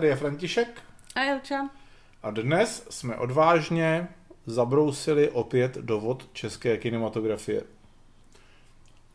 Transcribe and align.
tady 0.00 0.08
je 0.08 0.16
František. 0.16 0.82
A 1.14 1.20
Jelča. 1.20 1.70
A 2.22 2.30
dnes 2.30 2.86
jsme 2.90 3.16
odvážně 3.16 4.08
zabrousili 4.46 5.30
opět 5.30 5.74
do 5.74 6.00
vod 6.00 6.28
české 6.32 6.78
kinematografie. 6.78 7.62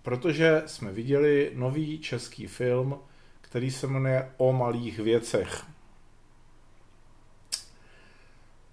Protože 0.01 0.63
jsme 0.65 0.91
viděli 0.91 1.51
nový 1.55 1.99
český 1.99 2.47
film, 2.47 2.99
který 3.41 3.71
se 3.71 3.87
jmenuje 3.87 4.31
O 4.37 4.53
malých 4.53 4.99
věcech. 4.99 5.65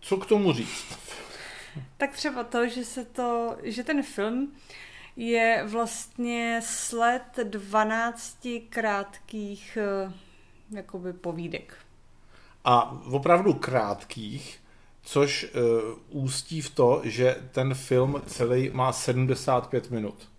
Co 0.00 0.16
k 0.16 0.26
tomu 0.26 0.52
říct? 0.52 0.98
Tak 1.96 2.12
třeba 2.12 2.44
to, 2.44 2.68
že 2.68 2.84
se 2.84 3.04
to, 3.04 3.56
že 3.62 3.84
ten 3.84 4.02
film 4.02 4.52
je 5.16 5.64
vlastně 5.66 6.60
sled 6.64 7.38
12 7.44 8.48
krátkých 8.68 9.78
eh, 9.80 10.12
jakoby 10.70 11.12
povídek. 11.12 11.76
A 12.64 13.02
opravdu 13.10 13.54
krátkých, 13.54 14.58
což 15.02 15.46
uh, 15.54 16.24
ústí 16.24 16.60
v 16.60 16.70
to, 16.70 17.00
že 17.04 17.36
ten 17.52 17.74
film 17.74 18.22
celý 18.26 18.70
má 18.72 18.92
75 18.92 19.90
minut. 19.90 20.32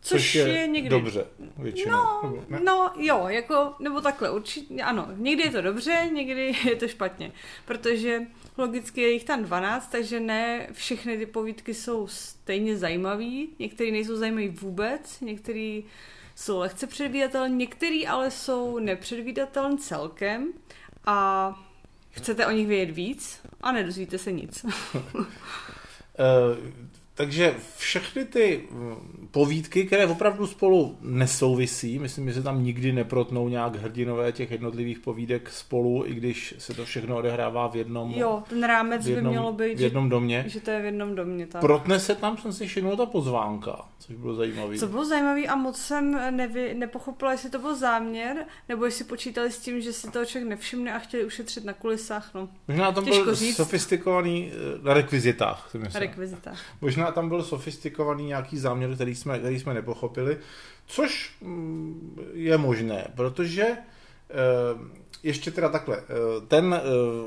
Což, 0.00 0.22
což 0.22 0.34
je, 0.34 0.48
je 0.48 0.66
někdy... 0.66 0.88
dobře, 0.88 1.26
většinou. 1.58 1.96
No, 1.96 2.20
nebo, 2.22 2.44
ne? 2.48 2.60
no, 2.64 2.92
jo, 2.96 3.24
jako, 3.28 3.74
nebo 3.78 4.00
takhle, 4.00 4.30
určitě, 4.30 4.82
ano, 4.82 5.08
někdy 5.16 5.42
je 5.42 5.50
to 5.50 5.62
dobře, 5.62 6.08
někdy 6.12 6.52
je 6.68 6.76
to 6.76 6.88
špatně, 6.88 7.32
protože 7.64 8.20
logicky 8.58 9.00
je 9.00 9.10
jich 9.10 9.24
tam 9.24 9.42
12, 9.42 9.88
takže 9.88 10.20
ne 10.20 10.68
všechny 10.72 11.18
ty 11.18 11.26
povídky 11.26 11.74
jsou 11.74 12.06
stejně 12.06 12.76
zajímavý, 12.76 13.48
některé 13.58 13.90
nejsou 13.90 14.16
zajímavý 14.16 14.48
vůbec, 14.48 15.20
některé 15.20 15.80
jsou 16.34 16.58
lehce 16.58 16.86
předvídatelné, 16.86 17.56
některé 17.56 18.00
ale 18.08 18.30
jsou 18.30 18.78
nepředvídatelné 18.78 19.78
celkem 19.78 20.52
a 21.06 21.54
chcete 22.10 22.46
o 22.46 22.50
nich 22.50 22.66
vědět 22.66 22.94
víc 22.94 23.40
a 23.60 23.72
nedozvíte 23.72 24.18
se 24.18 24.32
nic. 24.32 24.66
Takže 27.16 27.54
všechny 27.76 28.24
ty 28.24 28.64
mm, 28.70 29.28
povídky, 29.30 29.84
které 29.84 30.06
opravdu 30.06 30.46
spolu 30.46 30.98
nesouvisí, 31.00 31.98
myslím, 31.98 32.28
že 32.28 32.34
se 32.34 32.42
tam 32.42 32.64
nikdy 32.64 32.92
neprotnou 32.92 33.48
nějak 33.48 33.76
hrdinové 33.76 34.32
těch 34.32 34.50
jednotlivých 34.50 34.98
povídek 34.98 35.50
spolu, 35.50 36.06
i 36.06 36.14
když 36.14 36.54
se 36.58 36.74
to 36.74 36.84
všechno 36.84 37.16
odehrává 37.16 37.68
v 37.68 37.76
jednom 37.76 38.10
Jo, 38.10 38.42
ten 38.48 38.64
rámec 38.64 39.06
jednom, 39.06 39.24
by 39.24 39.30
mělo 39.30 39.52
být, 39.52 39.78
v 39.78 39.80
jednom 39.80 40.08
domě. 40.08 40.42
Že, 40.46 40.50
že 40.50 40.60
to 40.60 40.70
je 40.70 40.82
v 40.82 40.84
jednom 40.84 41.14
domě. 41.14 41.46
Tak. 41.46 41.60
Protne 41.60 42.00
se 42.00 42.14
tam, 42.14 42.38
jsem 42.38 42.52
si 42.52 42.66
všiml, 42.66 42.96
ta 42.96 43.06
pozvánka, 43.06 43.84
což 43.98 44.16
bylo 44.16 44.34
zajímavé. 44.34 44.78
Co 44.78 44.86
bylo 44.86 45.04
zajímavé 45.04 45.42
a 45.42 45.56
moc 45.56 45.78
jsem 45.78 46.36
nevy, 46.36 46.74
nepochopila, 46.74 47.32
jestli 47.32 47.50
to 47.50 47.58
byl 47.58 47.76
záměr, 47.76 48.44
nebo 48.68 48.84
jestli 48.84 49.04
počítali 49.04 49.52
s 49.52 49.58
tím, 49.58 49.80
že 49.80 49.92
si 49.92 50.10
toho 50.10 50.24
člověk 50.24 50.48
nevšimne 50.48 50.94
a 50.94 50.98
chtěli 50.98 51.24
ušetřit 51.24 51.64
na 51.64 51.72
kulisách. 51.72 52.30
No. 52.34 52.48
Možná 52.68 52.92
tam 52.92 53.04
Těžko 53.04 53.24
byl 53.24 53.34
říct. 53.34 53.56
sofistikovaný 53.56 54.52
eh, 54.52 54.82
na 54.82 54.94
rekvizitách. 54.94 55.74
Na 55.74 56.00
rekvizitách. 56.00 56.60
Možná 56.80 57.05
možná 57.06 57.14
tam 57.14 57.28
byl 57.28 57.42
sofistikovaný 57.42 58.26
nějaký 58.26 58.58
záměr, 58.58 58.94
který 58.94 59.14
jsme, 59.14 59.38
který 59.38 59.58
jsme 59.58 59.74
nepochopili, 59.74 60.38
což 60.86 61.36
mm, 61.40 62.18
je 62.34 62.58
možné, 62.58 63.08
protože 63.14 63.62
eh, 63.64 63.76
ještě 65.22 65.50
teda 65.50 65.68
takhle, 65.68 65.98
eh, 65.98 66.46
ten, 66.48 66.74
eh, 66.74 66.80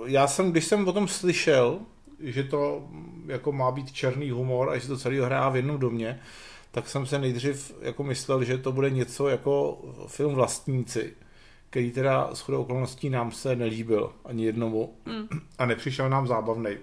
já 0.06 0.28
jsem, 0.28 0.52
když 0.52 0.66
jsem 0.66 0.88
o 0.88 0.94
tom 0.94 1.08
slyšel, 1.08 1.80
že 2.20 2.44
to 2.44 2.88
mm, 2.90 3.26
jako 3.28 3.52
má 3.52 3.72
být 3.72 3.92
černý 3.92 4.32
humor 4.32 4.70
a 4.70 4.78
že 4.78 4.88
to 4.88 4.98
celý 4.98 5.20
hrá 5.20 5.50
v 5.50 5.56
jednom 5.56 5.80
domě, 5.80 6.20
tak 6.72 6.90
jsem 6.90 7.06
se 7.06 7.20
nejdřív 7.20 7.72
jako 7.82 8.04
myslel, 8.04 8.44
že 8.44 8.58
to 8.58 8.72
bude 8.72 8.90
něco 8.90 9.28
jako 9.28 9.82
film 10.08 10.36
Vlastníci, 10.36 11.14
který 11.70 11.92
teda 11.92 12.30
s 12.34 12.50
okolností 12.50 13.10
nám 13.10 13.32
se 13.32 13.56
nelíbil 13.56 14.12
ani 14.26 14.46
jednomu 14.46 14.94
mm. 15.06 15.40
a 15.58 15.66
nepřišel 15.66 16.10
nám 16.10 16.28
zábavný. 16.28 16.78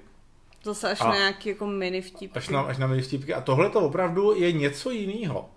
Zase 0.67 0.91
až 0.91 1.01
a, 1.01 1.09
na 1.09 1.17
nějaký 1.17 1.49
jako 1.49 1.67
mini 1.67 2.03
vtipky. 2.03 2.39
Až 2.39 2.49
na, 2.49 2.61
až 2.61 2.79
na 2.79 2.87
mini 2.87 3.03
vtipky. 3.03 3.35
A 3.35 3.41
tohle 3.41 3.71
to 3.71 3.81
opravdu 3.81 4.35
je 4.35 4.53
něco 4.53 4.91
jiného. 4.91 5.51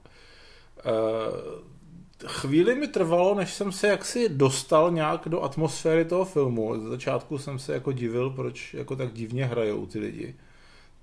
Uh, 0.85 2.27
chvíli 2.27 2.75
mi 2.75 2.87
trvalo, 2.87 3.35
než 3.35 3.53
jsem 3.53 3.71
se 3.71 3.87
jaksi 3.87 4.29
dostal 4.29 4.91
nějak 4.91 5.21
do 5.29 5.41
atmosféry 5.41 6.05
toho 6.05 6.25
filmu. 6.25 6.79
Z 6.79 6.89
začátku 6.89 7.37
jsem 7.37 7.59
se 7.59 7.73
jako 7.73 7.91
divil, 7.91 8.29
proč 8.29 8.73
jako 8.73 8.95
tak 8.95 9.13
divně 9.13 9.45
hrajou 9.45 9.85
ty 9.85 9.99
lidi. 9.99 10.35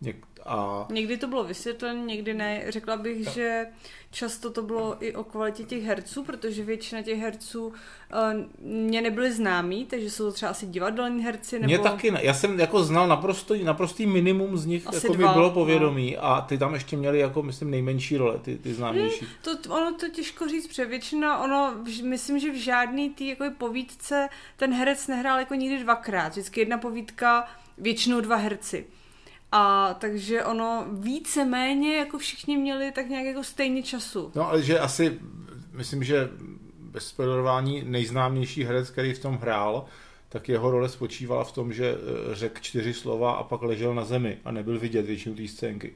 Něk- 0.02 0.36
a... 0.46 0.86
Někdy 0.90 1.16
to 1.16 1.26
bylo 1.26 1.44
vysvětlené, 1.44 2.00
někdy 2.00 2.34
ne. 2.34 2.62
Řekla 2.68 2.96
bych, 2.96 3.26
no. 3.26 3.32
že 3.32 3.66
často 4.10 4.50
to 4.50 4.62
bylo 4.62 4.96
i 5.04 5.14
o 5.14 5.24
kvalitě 5.24 5.64
těch 5.64 5.84
herců, 5.84 6.24
protože 6.24 6.64
většina 6.64 7.02
těch 7.02 7.18
herců 7.18 7.66
uh, 7.66 7.74
mě 8.60 9.02
nebyly 9.02 9.32
známí, 9.32 9.86
takže 9.86 10.10
jsou 10.10 10.24
to 10.24 10.32
třeba 10.32 10.50
asi 10.50 10.66
divadelní 10.66 11.24
herci. 11.24 11.58
Nebo... 11.58 11.66
Mě 11.66 11.78
taky 11.78 12.10
ne. 12.10 12.20
Já 12.22 12.34
jsem 12.34 12.60
jako 12.60 12.82
znal 12.82 13.08
naprosto, 13.08 13.54
naprostý 13.64 14.06
minimum 14.06 14.56
z 14.58 14.66
nich, 14.66 14.86
asi 14.86 15.06
jako 15.06 15.16
dva, 15.16 15.28
mi 15.28 15.34
bylo 15.34 15.48
no. 15.48 15.54
povědomí 15.54 16.14
no. 16.16 16.24
a 16.24 16.40
ty 16.40 16.58
tam 16.58 16.74
ještě 16.74 16.96
měli 16.96 17.18
jako, 17.18 17.42
myslím, 17.42 17.70
nejmenší 17.70 18.16
role, 18.16 18.38
ty, 18.38 18.58
ty 18.58 18.74
známější. 18.74 19.24
Hmm, 19.24 19.56
to, 19.62 19.74
ono 19.74 19.94
to 19.94 20.08
těžko 20.08 20.48
říct, 20.48 20.66
protože 20.66 20.84
většina, 20.84 21.38
ono, 21.38 21.74
myslím, 22.02 22.38
že 22.38 22.52
v 22.52 22.56
žádný 22.56 23.10
tý 23.10 23.28
jako 23.28 23.44
povídce 23.58 24.28
ten 24.56 24.74
herec 24.74 25.06
nehrál 25.06 25.38
jako 25.38 25.54
nikdy 25.54 25.78
dvakrát. 25.78 26.28
Vždycky 26.28 26.60
jedna 26.60 26.78
povídka, 26.78 27.48
většinou 27.78 28.20
dva 28.20 28.36
herci. 28.36 28.86
A 29.58 29.94
takže 29.94 30.44
ono 30.44 30.86
více-méně 30.92 31.96
jako 31.96 32.18
všichni 32.18 32.56
měli 32.56 32.92
tak 32.92 33.08
nějak 33.08 33.26
jako 33.26 33.44
stejně 33.44 33.82
času. 33.82 34.32
No 34.34 34.48
ale 34.48 34.62
že 34.62 34.78
asi, 34.78 35.18
myslím, 35.72 36.04
že 36.04 36.28
bez 36.78 37.06
spoilerování 37.06 37.82
nejznámější 37.86 38.64
herec, 38.64 38.90
který 38.90 39.14
v 39.14 39.18
tom 39.18 39.36
hrál, 39.36 39.84
tak 40.28 40.48
jeho 40.48 40.70
role 40.70 40.88
spočívala 40.88 41.44
v 41.44 41.52
tom, 41.52 41.72
že 41.72 41.94
eh, 41.94 42.34
řekl 42.34 42.60
čtyři 42.60 42.94
slova 42.94 43.32
a 43.32 43.42
pak 43.42 43.62
ležel 43.62 43.94
na 43.94 44.04
zemi 44.04 44.38
a 44.44 44.50
nebyl 44.50 44.78
vidět 44.78 45.06
většinu 45.06 45.34
té 45.34 45.48
scénky. 45.48 45.94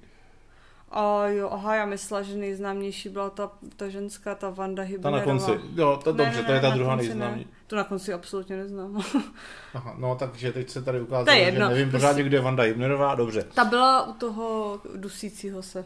A 0.90 1.26
jo, 1.26 1.48
aha, 1.52 1.74
já 1.74 1.86
myslela, 1.86 2.22
že 2.22 2.36
nejznámější 2.36 3.08
byla 3.08 3.30
ta, 3.30 3.50
ta 3.76 3.88
ženská, 3.88 4.34
ta 4.34 4.50
Vanda 4.50 4.82
Hybnerová. 4.82 5.24
Ta 5.24 5.26
na 5.26 5.32
konci, 5.32 5.60
jo, 5.74 6.00
to, 6.04 6.12
ne, 6.12 6.24
dobře, 6.24 6.40
ne, 6.40 6.46
to 6.46 6.52
je 6.52 6.60
ta 6.60 6.70
druhá 6.70 6.96
nejznámější. 6.96 7.50
Tu 7.66 7.76
na 7.76 7.84
konci 7.84 8.12
absolutně 8.12 8.56
neznám. 8.56 9.02
aha, 9.74 9.94
no 9.98 10.16
takže 10.16 10.52
teď 10.52 10.70
se 10.70 10.82
tady 10.82 11.00
ukázalo, 11.00 11.38
že 11.38 11.52
nevím 11.52 11.90
prostě... 11.90 11.90
pořádně, 11.90 12.22
kde 12.22 12.36
je 12.36 12.40
Vanda 12.40 12.62
Hybnerová, 12.62 13.14
dobře. 13.14 13.44
Ta 13.54 13.64
byla 13.64 14.06
u 14.06 14.12
toho 14.12 14.80
dusícího 14.96 15.62
se. 15.62 15.84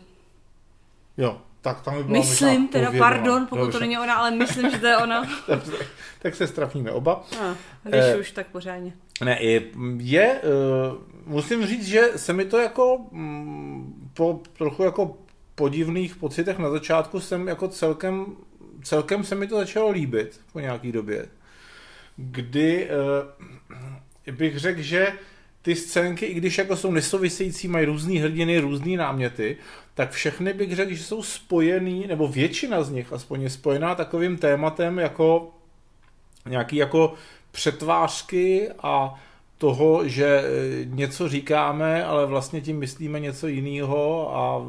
Jo, 1.17 1.41
tak 1.65 1.81
tam 1.81 1.97
by 1.97 2.05
byla 2.05 2.19
Myslím, 2.19 2.69
teda 2.69 2.87
povědomá. 2.87 3.11
pardon, 3.11 3.47
pokud 3.47 3.63
Dobře. 3.63 3.79
to 3.79 3.81
není 3.81 3.99
ona, 3.99 4.15
ale 4.15 4.31
myslím, 4.31 4.71
že 4.71 4.79
to 4.79 4.87
je 4.87 4.97
ona. 4.97 5.25
tak 6.23 6.35
se 6.35 6.47
strafníme 6.47 6.91
oba. 6.91 7.25
A, 7.41 7.57
když 7.83 8.01
eh, 8.05 8.17
už, 8.17 8.31
tak 8.31 8.47
pořádně. 8.47 8.93
Ne, 9.25 9.43
je, 9.43 9.63
je 9.97 10.41
uh, 10.43 10.99
musím 11.27 11.67
říct, 11.67 11.87
že 11.89 12.09
se 12.17 12.33
mi 12.33 12.45
to 12.45 12.59
jako 12.59 12.99
mm, 13.11 14.04
po 14.15 14.41
trochu 14.59 14.83
jako 14.83 15.17
podivných 15.55 16.17
pocitech 16.17 16.59
na 16.59 16.71
začátku 16.71 17.21
jsem 17.21 17.49
jako 17.49 17.69
celkem, 17.69 18.27
celkem 18.83 19.25
se 19.25 19.35
mi 19.35 19.47
to 19.47 19.57
začalo 19.57 19.91
líbit 19.91 20.41
po 20.53 20.61
nějaký 20.61 20.93
době. 20.93 21.27
Kdy 22.17 22.89
uh, 24.29 24.35
bych 24.35 24.59
řekl, 24.59 24.83
že 24.83 25.13
ty 25.63 25.77
scénky, 25.77 26.27
i 26.27 26.35
když 26.35 26.59
jako 26.59 26.77
jsou 26.77 26.91
nesouvisející, 26.91 27.69
mají 27.69 27.87
různý 27.87 28.19
hrdiny, 28.19 28.59
různý 28.59 28.97
náměty, 28.97 29.57
tak 29.95 30.11
všechny 30.11 30.53
bych 30.53 30.77
řekl, 30.77 30.95
že 30.95 31.05
jsou 31.05 31.23
spojený, 31.23 32.07
nebo 32.07 32.29
většina 32.29 32.83
z 32.83 32.91
nich 32.91 33.13
aspoň 33.13 33.43
je 33.43 33.51
spojená 33.51 33.95
takovým 33.95 34.37
tématem 34.37 34.99
jako 34.99 35.55
nějaký 36.47 36.77
jako 36.77 37.15
přetvářky 37.53 38.69
a 38.83 39.23
toho, 39.65 40.09
že 40.09 40.27
e, 40.27 40.45
něco 40.85 41.29
říkáme, 41.29 42.05
ale 42.05 42.27
vlastně 42.27 42.61
tím 42.61 42.79
myslíme 42.79 43.21
něco 43.21 43.47
jiného 43.47 44.37
a 44.37 44.63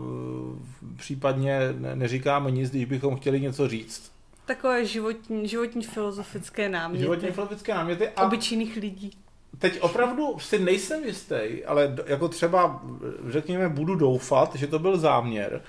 případně 0.97 1.59
neříkáme 1.95 2.51
nic, 2.51 2.69
když 2.69 2.85
bychom 2.85 3.15
chtěli 3.15 3.41
něco 3.41 3.67
říct. 3.67 4.11
Takové 4.45 4.85
životní, 4.85 5.47
životní 5.47 5.83
filozofické 5.83 6.69
náměty. 6.69 7.03
Životní 7.03 7.31
filozofické 7.31 7.73
náměty. 7.73 8.09
A 8.09 8.23
obyčejných 8.23 8.75
lidí. 8.75 9.11
Teď 9.59 9.81
opravdu 9.81 10.39
si 10.39 10.59
nejsem 10.59 11.03
jistý, 11.03 11.65
ale 11.65 11.95
jako 12.05 12.27
třeba, 12.27 12.83
řekněme, 13.29 13.69
budu 13.69 13.95
doufat, 13.95 14.55
že 14.55 14.67
to 14.67 14.79
byl 14.79 14.97
záměr, 14.97 15.61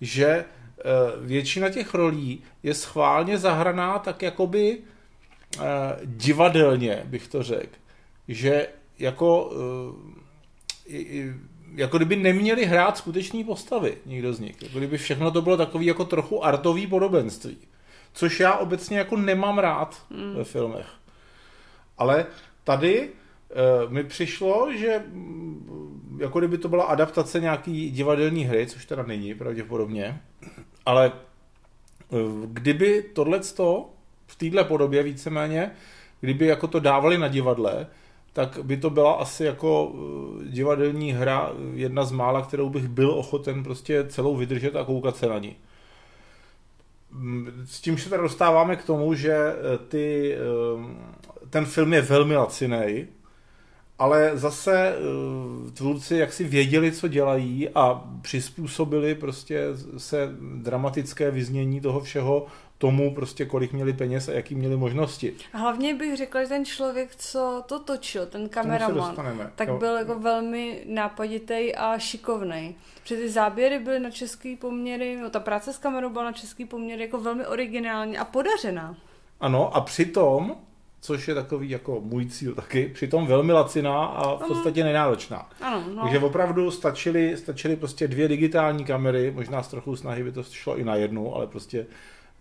že 0.00 0.44
většina 1.20 1.70
těch 1.70 1.94
rolí 1.94 2.42
je 2.62 2.74
schválně 2.74 3.38
zahraná 3.38 3.98
tak 3.98 4.22
jakoby 4.22 4.78
divadelně, 6.04 7.02
bych 7.04 7.28
to 7.28 7.42
řekl 7.42 7.83
že 8.28 8.68
jako, 8.98 9.52
eh, 10.88 11.34
jako 11.74 11.96
kdyby 11.96 12.16
neměli 12.16 12.64
hrát 12.64 12.96
skutečný 12.96 13.44
postavy, 13.44 13.96
nikdo 14.06 14.32
z 14.32 14.40
nich. 14.40 14.62
Jako 14.62 14.78
kdyby 14.78 14.98
všechno 14.98 15.30
to 15.30 15.42
bylo 15.42 15.56
takový 15.56 15.86
jako 15.86 16.04
trochu 16.04 16.44
artový 16.44 16.86
podobenství. 16.86 17.58
Což 18.12 18.40
já 18.40 18.54
obecně 18.54 18.98
jako 18.98 19.16
nemám 19.16 19.58
rád 19.58 20.02
mm. 20.10 20.34
ve 20.34 20.44
filmech. 20.44 20.86
Ale 21.98 22.26
tady 22.64 23.08
uh, 23.08 23.92
mi 23.92 24.04
přišlo, 24.04 24.72
že 24.76 25.02
mm, 25.06 26.18
jako 26.20 26.38
kdyby 26.38 26.58
to 26.58 26.68
byla 26.68 26.84
adaptace 26.84 27.40
nějaký 27.40 27.90
divadelní 27.90 28.44
hry, 28.44 28.66
což 28.66 28.84
teda 28.84 29.02
není 29.02 29.34
pravděpodobně, 29.34 30.20
ale 30.86 31.12
uh, 32.08 32.46
kdyby 32.46 33.02
tohleto 33.02 33.90
v 34.26 34.36
této 34.36 34.64
podobě 34.64 35.02
víceméně 35.02 35.70
kdyby 36.24 36.46
jako 36.46 36.66
to 36.66 36.80
dávali 36.80 37.18
na 37.18 37.28
divadle, 37.28 37.86
tak 38.34 38.58
by 38.62 38.76
to 38.76 38.90
byla 38.90 39.12
asi 39.12 39.44
jako 39.44 39.92
eh, 39.94 40.48
divadelní 40.48 41.12
hra, 41.12 41.52
jedna 41.74 42.04
z 42.04 42.12
mála, 42.12 42.42
kterou 42.42 42.70
bych 42.70 42.88
byl 42.88 43.10
ochoten 43.10 43.62
prostě 43.62 44.04
celou 44.08 44.36
vydržet 44.36 44.76
a 44.76 44.84
koukat 44.84 45.16
se 45.16 45.26
na 45.26 45.38
ní. 45.38 45.56
Mm, 47.10 47.64
s 47.66 47.80
tím 47.80 47.98
se 47.98 48.10
teda 48.10 48.22
dostáváme 48.22 48.76
k 48.76 48.84
tomu, 48.84 49.14
že 49.14 49.32
eh, 49.32 49.78
ty, 49.88 50.34
eh, 50.34 51.48
ten 51.50 51.66
film 51.66 51.92
je 51.92 52.02
velmi 52.02 52.36
laciný, 52.36 53.06
ale 53.98 54.30
zase 54.34 54.94
tvůrci 55.74 56.16
jaksi 56.16 56.44
věděli, 56.44 56.92
co 56.92 57.08
dělají 57.08 57.68
a 57.74 58.04
přizpůsobili 58.22 59.14
prostě 59.14 59.66
se 59.96 60.30
dramatické 60.56 61.30
vyznění 61.30 61.80
toho 61.80 62.00
všeho 62.00 62.46
tomu, 62.84 63.14
prostě 63.14 63.44
kolik 63.44 63.72
měli 63.72 63.92
peněz 63.92 64.28
a 64.28 64.32
jaký 64.32 64.54
měli 64.54 64.76
možnosti. 64.76 65.34
A 65.52 65.58
hlavně 65.58 65.94
bych 65.94 66.16
řekla, 66.16 66.42
že 66.42 66.48
ten 66.48 66.64
člověk, 66.64 67.16
co 67.16 67.62
to 67.66 67.78
točil, 67.78 68.26
ten 68.26 68.48
kameraman, 68.48 69.16
tak 69.54 69.68
jo. 69.68 69.78
byl 69.78 69.96
jako 69.96 70.18
velmi 70.18 70.82
nápaditý 70.86 71.74
a 71.74 71.98
šikovný. 71.98 72.76
Protože 73.02 73.16
ty 73.16 73.28
záběry 73.28 73.78
byly 73.78 74.00
na 74.00 74.10
český 74.10 74.56
poměry, 74.56 75.16
no 75.22 75.30
ta 75.30 75.40
práce 75.40 75.72
s 75.72 75.78
kamerou 75.78 76.10
byla 76.10 76.24
na 76.24 76.32
český 76.32 76.64
poměry 76.64 77.02
jako 77.02 77.20
velmi 77.20 77.46
originální 77.46 78.18
a 78.18 78.24
podařená. 78.24 78.96
Ano, 79.40 79.76
a 79.76 79.80
přitom 79.80 80.56
což 81.00 81.28
je 81.28 81.34
takový 81.34 81.70
jako 81.70 82.00
můj 82.00 82.26
cíl 82.26 82.54
taky, 82.54 82.90
přitom 82.94 83.26
velmi 83.26 83.52
laciná 83.52 84.04
a 84.04 84.36
v 84.36 84.48
podstatě 84.48 84.84
nenáročná. 84.84 85.50
Ano, 85.60 85.84
no. 85.94 86.02
Takže 86.02 86.18
opravdu 86.18 86.70
stačily, 86.70 87.36
stačily 87.36 87.76
prostě 87.76 88.08
dvě 88.08 88.28
digitální 88.28 88.84
kamery, 88.84 89.30
možná 89.30 89.62
s 89.62 89.68
trochu 89.68 89.96
snahy 89.96 90.24
by 90.24 90.32
to 90.32 90.42
šlo 90.42 90.76
i 90.76 90.84
na 90.84 90.94
jednu, 90.94 91.34
ale 91.34 91.46
prostě 91.46 91.86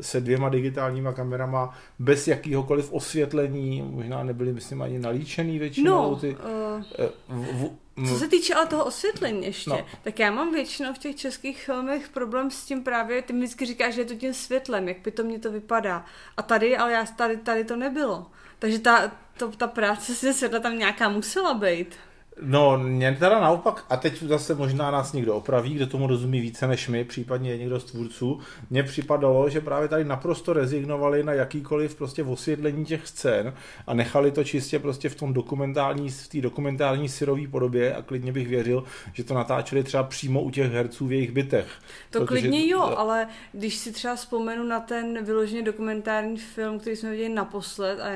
se 0.02 0.22
dvěma 0.22 0.50
digitálníma 0.50 1.14
kamerama 1.14 1.78
bez 2.00 2.28
jakýhokoliv 2.28 2.94
osvětlení, 2.94 3.82
možná 3.82 4.24
nebyly, 4.24 4.54
myslím, 4.54 4.82
ani 4.82 5.00
nalíčený 5.00 5.60
většinou. 5.60 6.10
No, 6.10 6.16
ty, 6.16 6.36
uh, 6.36 6.84
v, 7.28 7.70
v, 7.98 8.10
co 8.10 8.20
se 8.20 8.28
týče 8.28 8.54
ale 8.54 8.68
toho 8.68 8.86
osvětlení 8.86 9.46
ještě, 9.46 9.70
no. 9.70 9.86
tak 10.04 10.20
já 10.20 10.32
mám 10.32 10.54
většinou 10.54 10.94
v 10.94 10.98
těch 10.98 11.16
českých 11.16 11.66
filmech 11.66 12.10
problém 12.10 12.52
s 12.52 12.66
tím 12.66 12.84
právě, 12.84 13.22
ty 13.22 13.34
mi 13.34 13.40
vždycky 13.40 13.66
říkáš, 13.66 13.94
že 13.94 14.02
je 14.02 14.06
to 14.06 14.16
tím 14.16 14.34
světlem, 14.34 14.88
jak 14.88 14.98
by 14.98 15.12
to 15.12 15.24
mě 15.24 15.40
to 15.40 15.52
vypadá. 15.52 16.06
A 16.38 16.42
tady, 16.42 16.78
ale 16.78 16.92
já, 16.92 17.06
tady, 17.06 17.38
tady 17.38 17.64
to 17.64 17.76
nebylo. 17.76 18.28
Takže 18.60 18.80
ta, 18.80 19.12
to, 19.38 19.52
ta 19.52 19.68
práce 19.68 20.16
si 20.16 20.34
světla 20.34 20.60
tam 20.60 20.78
nějaká 20.78 21.10
musela 21.10 21.54
být. 21.54 21.96
No, 22.42 22.78
mě 22.78 23.18
teda 23.20 23.40
naopak, 23.40 23.86
a 23.90 23.98
teď 23.98 24.24
zase 24.24 24.56
možná 24.56 24.92
nás 24.92 25.14
někdo 25.14 25.36
opraví, 25.36 25.74
kdo 25.74 25.88
tomu 25.88 26.08
rozumí 26.08 26.42
více 26.42 26.68
než 26.68 26.88
my, 26.90 27.04
případně 27.04 27.58
někdo 27.58 27.80
z 27.80 27.84
tvůrců, 27.84 28.40
mně 28.70 28.84
připadalo, 28.84 29.50
že 29.50 29.62
právě 29.62 29.88
tady 29.88 30.04
naprosto 30.06 30.54
rezignovali 30.54 31.24
na 31.24 31.34
jakýkoliv 31.34 31.96
prostě 31.96 32.24
osvětlení 32.24 32.86
těch 32.86 33.08
scén 33.08 33.54
a 33.88 33.94
nechali 33.94 34.32
to 34.32 34.44
čistě 34.44 34.80
prostě 34.80 35.10
v 35.10 35.16
tom 35.16 35.34
dokumentální, 35.34 36.10
v 36.10 36.28
té 36.28 36.42
dokumentální 36.42 37.10
syrové 37.10 37.48
podobě 37.48 37.96
a 37.96 38.02
klidně 38.02 38.32
bych 38.32 38.48
věřil, 38.48 38.84
že 39.14 39.24
to 39.24 39.34
natáčeli 39.34 39.84
třeba 39.84 40.04
přímo 40.04 40.42
u 40.42 40.50
těch 40.50 40.72
herců 40.72 41.08
v 41.08 41.12
jejich 41.12 41.32
bytech. 41.32 41.68
To 42.10 42.20
protože... 42.20 42.42
klidně 42.42 42.68
jo, 42.68 42.82
ale 42.82 43.28
když 43.52 43.76
si 43.76 43.92
třeba 43.92 44.16
vzpomenu 44.16 44.64
na 44.64 44.80
ten 44.80 45.26
vyloženě 45.26 45.62
dokumentární 45.62 46.38
film, 46.38 46.80
který 46.80 46.96
jsme 46.96 47.12
viděli 47.12 47.30
naposled, 47.30 48.00
a 48.00 48.12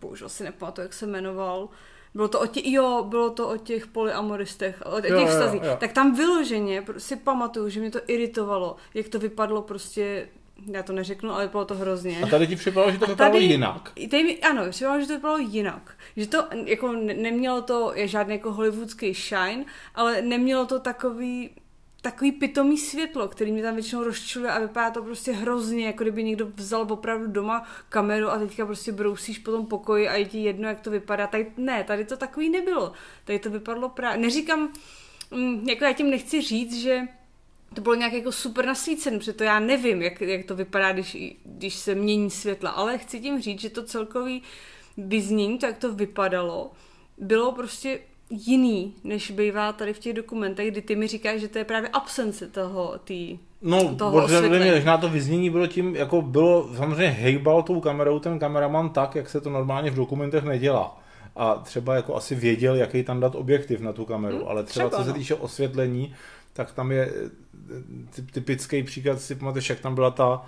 bohužel 0.00 0.28
si 0.28 0.44
nepamatuju, 0.44 0.84
jak 0.84 0.92
se 0.92 1.06
jmenoval, 1.06 1.68
bylo 2.14 2.28
to 2.28 2.40
o 2.40 2.46
těch, 2.46 2.66
jo, 2.66 3.06
bylo 3.08 3.30
to 3.30 3.48
o 3.48 3.56
těch 3.56 3.86
polyamoristech, 3.86 4.82
o 4.96 5.00
těch 5.00 5.10
jo, 5.10 5.26
vztazích. 5.26 5.62
Jo, 5.62 5.68
jo. 5.68 5.76
Tak 5.80 5.92
tam 5.92 6.14
vyloženě 6.14 6.84
si 6.98 7.16
pamatuju, 7.16 7.68
že 7.68 7.80
mě 7.80 7.90
to 7.90 8.00
iritovalo, 8.06 8.76
jak 8.94 9.08
to 9.08 9.18
vypadlo 9.18 9.62
prostě 9.62 10.28
já 10.66 10.82
to 10.82 10.92
neřeknu, 10.92 11.32
ale 11.32 11.48
bylo 11.48 11.64
to 11.64 11.74
hrozně. 11.74 12.20
A 12.22 12.26
tady 12.26 12.46
ti 12.46 12.56
připadalo, 12.56 12.92
že 12.92 12.98
to 12.98 13.06
vypadalo 13.06 13.34
tady, 13.34 13.44
jinak. 13.44 13.92
Tady, 14.10 14.40
ano, 14.40 14.62
připadalo, 14.70 15.00
že 15.00 15.06
to 15.06 15.12
vypadalo 15.12 15.38
jinak. 15.38 15.94
Že 16.16 16.26
to 16.26 16.44
jako 16.64 16.92
nemělo 16.92 17.62
to 17.62 17.92
je 17.94 18.08
žádný 18.08 18.34
jako 18.34 18.52
hollywoodský 18.52 19.14
shine, 19.14 19.64
ale 19.94 20.22
nemělo 20.22 20.66
to 20.66 20.80
takový 20.80 21.50
takový 22.02 22.32
pitomý 22.32 22.78
světlo, 22.78 23.28
který 23.28 23.52
mě 23.52 23.62
tam 23.62 23.74
většinou 23.74 24.04
rozčiluje 24.04 24.50
a 24.50 24.58
vypadá 24.58 24.90
to 24.90 25.02
prostě 25.02 25.32
hrozně, 25.32 25.86
jako 25.86 26.04
kdyby 26.04 26.24
někdo 26.24 26.46
vzal 26.54 26.86
opravdu 26.90 27.26
doma 27.26 27.66
kameru 27.88 28.28
a 28.28 28.38
teďka 28.38 28.66
prostě 28.66 28.92
brousíš 28.92 29.38
po 29.38 29.50
tom 29.50 29.66
pokoji 29.66 30.08
a 30.08 30.14
je 30.14 30.24
ti 30.24 30.38
jedno, 30.38 30.68
jak 30.68 30.80
to 30.80 30.90
vypadá. 30.90 31.26
Tady 31.26 31.52
ne, 31.56 31.84
tady 31.84 32.04
to 32.04 32.16
takový 32.16 32.50
nebylo. 32.50 32.92
Tady 33.24 33.38
to 33.38 33.50
vypadlo 33.50 33.88
právě. 33.88 34.22
Neříkám, 34.22 34.72
mm, 35.30 35.68
jako 35.68 35.84
já 35.84 35.92
tím 35.92 36.10
nechci 36.10 36.42
říct, 36.42 36.76
že 36.76 37.00
to 37.74 37.80
bylo 37.80 37.94
nějak 37.94 38.12
jako 38.12 38.32
super 38.32 38.66
nasvícen, 38.66 39.18
protože 39.18 39.32
to 39.32 39.44
já 39.44 39.60
nevím, 39.60 40.02
jak, 40.02 40.20
jak 40.20 40.44
to 40.46 40.56
vypadá, 40.56 40.92
když, 40.92 41.16
když 41.44 41.74
se 41.74 41.94
mění 41.94 42.30
světla, 42.30 42.70
ale 42.70 42.98
chci 42.98 43.20
tím 43.20 43.40
říct, 43.40 43.60
že 43.60 43.70
to 43.70 43.82
celkový 43.82 44.42
vyznění, 44.96 45.58
to 45.58 45.66
jak 45.66 45.78
to 45.78 45.92
vypadalo, 45.92 46.72
bylo 47.18 47.52
prostě 47.52 48.00
jiný, 48.30 48.94
než 49.04 49.30
bývá 49.30 49.72
tady 49.72 49.92
v 49.92 49.98
těch 49.98 50.12
dokumentech, 50.14 50.70
kdy 50.70 50.82
ty 50.82 50.96
mi 50.96 51.06
říkáš, 51.06 51.40
že 51.40 51.48
to 51.48 51.58
je 51.58 51.64
právě 51.64 51.88
absence 51.88 52.48
toho, 52.48 52.94
tý, 53.04 53.38
No, 53.62 53.94
toho 53.94 54.24
osvětlení. 54.24 54.70
možná 54.70 54.98
to 54.98 55.08
vyznění 55.08 55.50
bylo 55.50 55.66
tím, 55.66 55.96
jako 55.96 56.22
bylo, 56.22 56.68
samozřejmě 56.76 57.08
hejbal 57.08 57.62
tou 57.62 57.80
kamerou 57.80 58.18
ten 58.18 58.38
kameraman 58.38 58.90
tak, 58.90 59.14
jak 59.14 59.28
se 59.30 59.40
to 59.40 59.50
normálně 59.50 59.90
v 59.90 59.94
dokumentech 59.94 60.44
nedělá. 60.44 61.00
A 61.36 61.54
třeba 61.54 61.94
jako 61.94 62.14
asi 62.14 62.34
věděl, 62.34 62.74
jaký 62.74 63.02
tam 63.02 63.20
dát 63.20 63.34
objektiv 63.34 63.80
na 63.80 63.92
tu 63.92 64.04
kameru, 64.04 64.38
hmm, 64.38 64.48
ale 64.48 64.64
třeba, 64.64 64.88
třeba 64.88 65.00
co 65.00 65.04
se 65.04 65.10
no. 65.10 65.18
týče 65.18 65.34
osvětlení, 65.34 66.14
tak 66.52 66.72
tam 66.72 66.92
je 66.92 67.12
eh, 68.18 68.22
typický 68.32 68.82
příklad, 68.82 69.20
si 69.20 69.34
pamatuješ, 69.34 69.70
jak 69.70 69.80
tam 69.80 69.94
byla 69.94 70.10
ta 70.10 70.42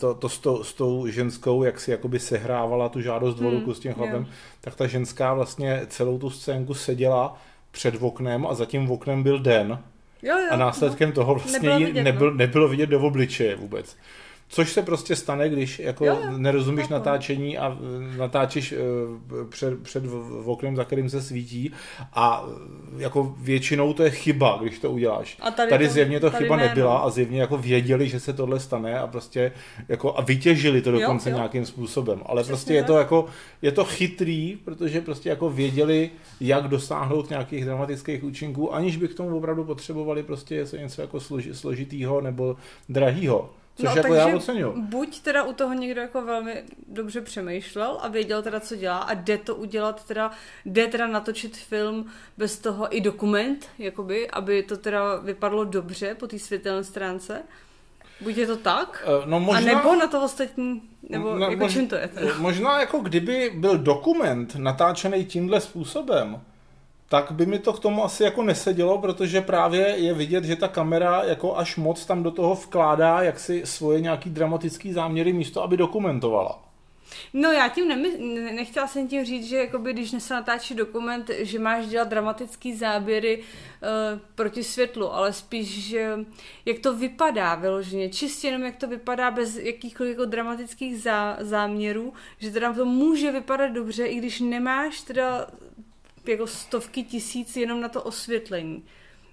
to, 0.00 0.14
to 0.14 0.28
s, 0.28 0.38
to, 0.38 0.64
s 0.64 0.74
tou 0.74 1.06
ženskou, 1.06 1.64
jak 1.64 1.80
si 1.80 1.90
jakoby 1.90 2.18
sehrávala 2.18 2.88
tu 2.88 3.00
žádost 3.00 3.38
hmm, 3.38 3.74
s 3.74 3.78
tím 3.78 3.92
chlapem, 3.92 4.22
jo. 4.22 4.28
tak 4.60 4.74
ta 4.74 4.86
ženská 4.86 5.34
vlastně 5.34 5.86
celou 5.88 6.18
tu 6.18 6.30
scénku 6.30 6.74
seděla 6.74 7.38
před 7.70 7.94
oknem 8.00 8.46
a 8.46 8.54
za 8.54 8.66
tím 8.66 8.90
oknem 8.90 9.22
byl 9.22 9.38
den. 9.38 9.78
Jo, 10.22 10.38
jo, 10.38 10.48
a 10.50 10.56
následkem 10.56 11.08
no. 11.08 11.14
toho 11.14 11.34
vlastně 11.34 11.70
nebylo 11.70 11.78
vidět, 11.78 12.02
nebyl, 12.02 12.30
no. 12.30 12.36
nebylo 12.36 12.68
vidět 12.68 12.86
do 12.86 13.00
obličeje 13.00 13.56
vůbec. 13.56 13.96
Což 14.54 14.72
se 14.72 14.82
prostě 14.82 15.16
stane, 15.16 15.48
když 15.48 15.78
jako 15.78 16.06
jo, 16.06 16.18
jo, 16.24 16.38
nerozumíš 16.38 16.82
chápu. 16.82 16.94
natáčení 16.94 17.58
a 17.58 17.78
e, 18.14 18.18
natáčíš 18.18 18.72
e, 18.72 18.76
před, 19.48 19.82
před 19.82 20.04
oknem, 20.44 20.76
za 20.76 20.84
kterým 20.84 21.10
se 21.10 21.22
svítí 21.22 21.72
a 22.12 22.44
e, 22.98 23.02
jako 23.02 23.34
většinou 23.38 23.92
to 23.92 24.02
je 24.02 24.10
chyba, 24.10 24.58
když 24.62 24.78
to 24.78 24.90
uděláš. 24.90 25.36
A 25.40 25.50
tady, 25.50 25.70
tady 25.70 25.86
to, 25.86 25.92
zjevně 25.92 26.20
to 26.20 26.30
tady 26.30 26.44
chyba 26.44 26.56
ne, 26.56 26.68
nebyla 26.68 26.94
no. 26.94 27.04
a 27.04 27.10
zjevně 27.10 27.40
jako 27.40 27.58
věděli, 27.58 28.08
že 28.08 28.20
se 28.20 28.32
tohle 28.32 28.60
stane 28.60 28.98
a 28.98 29.06
prostě 29.06 29.52
jako 29.88 30.18
a 30.18 30.20
vytěžili 30.20 30.82
to 30.82 30.90
dokonce 30.90 31.30
jo, 31.30 31.34
jo. 31.34 31.38
nějakým 31.38 31.66
způsobem. 31.66 32.22
Ale 32.26 32.42
Přesně 32.42 32.52
prostě 32.52 32.74
je 32.74 32.84
to 32.84 32.98
jako, 32.98 33.26
je 33.62 33.72
to 33.72 33.84
chytrý, 33.84 34.56
protože 34.64 35.00
prostě 35.00 35.28
jako 35.28 35.50
věděli, 35.50 36.10
jak 36.40 36.68
dosáhnout 36.68 37.30
nějakých 37.30 37.64
dramatických 37.64 38.24
účinků, 38.24 38.74
aniž 38.74 38.96
by 38.96 39.08
k 39.08 39.14
tomu 39.14 39.36
opravdu 39.36 39.64
potřebovali 39.64 40.22
prostě 40.22 40.66
něco 40.78 41.00
jako 41.00 41.20
složitýho 41.52 42.20
nebo 42.20 42.56
drahýho. 42.88 43.50
Což 43.76 43.84
no, 43.84 43.96
jako 43.96 44.14
já 44.14 44.36
oceňuji. 44.36 44.74
Buď 44.76 45.20
teda 45.20 45.42
u 45.42 45.52
toho 45.52 45.74
někdo 45.74 46.00
jako 46.00 46.22
velmi 46.22 46.62
dobře 46.88 47.20
přemýšlel 47.20 47.98
a 48.00 48.08
věděl 48.08 48.42
teda, 48.42 48.60
co 48.60 48.76
dělá 48.76 48.98
a 48.98 49.14
jde 49.14 49.38
to 49.38 49.54
udělat 49.54 50.04
teda, 50.04 50.30
jde 50.64 50.86
teda 50.86 51.06
natočit 51.06 51.56
film 51.56 52.10
bez 52.38 52.58
toho 52.58 52.96
i 52.96 53.00
dokument, 53.00 53.68
jakoby, 53.78 54.30
aby 54.30 54.62
to 54.62 54.76
teda 54.76 55.16
vypadlo 55.16 55.64
dobře 55.64 56.14
po 56.14 56.26
té 56.26 56.38
světelné 56.38 56.84
stránce. 56.84 57.42
Buď 58.20 58.36
je 58.36 58.46
to 58.46 58.56
tak, 58.56 59.08
uh, 59.20 59.30
no 59.30 59.40
možná, 59.40 59.72
a 59.72 59.76
nebo 59.76 59.94
na 59.94 60.06
to 60.06 60.24
ostatní, 60.24 60.82
nebo 61.08 61.34
no, 61.34 61.50
jako 61.50 61.64
mož, 61.64 61.72
čím 61.72 61.88
to 61.88 61.94
je 61.94 62.08
teda? 62.08 62.34
Možná 62.38 62.80
jako 62.80 62.98
kdyby 62.98 63.52
byl 63.54 63.78
dokument 63.78 64.54
natáčený 64.54 65.24
tímhle 65.24 65.60
způsobem, 65.60 66.40
tak 67.12 67.32
by 67.32 67.46
mi 67.46 67.58
to 67.58 67.72
k 67.72 67.80
tomu 67.80 68.04
asi 68.04 68.22
jako 68.22 68.42
nesedělo, 68.42 68.98
protože 68.98 69.40
právě 69.40 69.86
je 69.86 70.14
vidět, 70.14 70.44
že 70.44 70.56
ta 70.56 70.68
kamera 70.68 71.22
jako 71.24 71.56
až 71.56 71.76
moc 71.76 72.06
tam 72.06 72.22
do 72.22 72.30
toho 72.30 72.54
vkládá 72.54 73.22
jaksi 73.22 73.62
svoje 73.64 74.00
nějaký 74.00 74.30
dramatický 74.30 74.92
záměry 74.92 75.32
místo, 75.32 75.62
aby 75.62 75.76
dokumentovala. 75.76 76.62
No 77.32 77.52
já 77.52 77.68
tím 77.68 77.88
nemy, 77.88 78.18
nechtěla 78.54 78.86
jsem 78.86 79.08
tím 79.08 79.24
říct, 79.24 79.48
že 79.48 79.56
jakoby, 79.56 79.92
když 79.92 80.14
se 80.18 80.34
natáčí 80.34 80.74
dokument, 80.74 81.30
že 81.38 81.58
máš 81.58 81.86
dělat 81.86 82.08
dramatický 82.08 82.76
záběry 82.76 83.38
uh, 83.38 84.20
proti 84.34 84.64
světlu, 84.64 85.12
ale 85.12 85.32
spíš, 85.32 85.84
že 85.88 86.18
jak 86.64 86.78
to 86.78 86.96
vypadá 86.96 87.54
vyloženě, 87.54 88.08
čistě 88.08 88.48
jenom 88.48 88.62
jak 88.62 88.76
to 88.76 88.88
vypadá 88.88 89.30
bez 89.30 89.56
jakýchkoliv 89.56 90.10
jako 90.10 90.24
dramatických 90.24 91.02
zá, 91.02 91.36
záměrů, 91.40 92.12
že 92.38 92.50
teda 92.50 92.72
to 92.72 92.84
může 92.84 93.32
vypadat 93.32 93.68
dobře, 93.68 94.06
i 94.06 94.14
když 94.14 94.40
nemáš 94.40 95.00
teda 95.00 95.46
jako 96.26 96.46
stovky 96.46 97.02
tisíc 97.02 97.56
jenom 97.56 97.80
na 97.80 97.88
to 97.88 98.02
osvětlení. 98.02 98.84